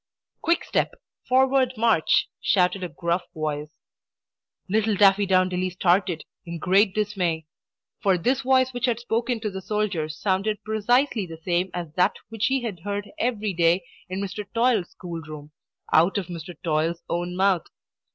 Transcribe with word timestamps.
"Quick 0.41 0.63
step! 0.63 0.95
Forward 1.29 1.73
march!" 1.77 2.27
shouted 2.41 2.83
a 2.83 2.89
gruff 2.89 3.21
voice. 3.35 3.69
Little 4.67 4.95
Daffydowndilly 4.95 5.69
started, 5.73 6.23
in 6.43 6.57
great 6.57 6.95
dismay; 6.95 7.45
for 8.01 8.17
this 8.17 8.41
voice 8.41 8.73
which 8.73 8.87
had 8.87 8.99
spoken 8.99 9.39
to 9.41 9.51
the 9.51 9.61
soldiers 9.61 10.17
sounded 10.19 10.63
precisely 10.63 11.27
the 11.27 11.37
same 11.37 11.69
as 11.71 11.93
that 11.97 12.15
which 12.29 12.47
he 12.47 12.63
had 12.63 12.79
heard 12.79 13.11
every 13.19 13.53
day 13.53 13.85
in 14.09 14.19
Mr. 14.19 14.43
Toil's 14.55 14.89
school 14.89 15.21
room, 15.21 15.51
out 15.93 16.17
of 16.17 16.25
Mr. 16.29 16.55
Toil's 16.63 17.03
own 17.07 17.35
mouth. 17.35 17.67